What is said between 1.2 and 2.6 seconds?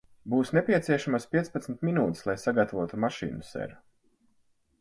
piecpadsmit minūtes, lai